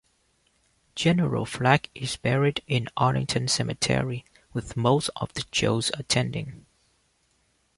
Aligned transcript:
General 0.95 1.45
Flagg 1.45 1.91
is 1.93 2.17
buried 2.17 2.63
in 2.65 2.87
Arlington 2.97 3.47
Cemetery, 3.47 4.25
with 4.51 4.75
most 4.75 5.11
of 5.17 5.31
the 5.35 5.43
Joes 5.51 5.91
attending. 5.95 6.65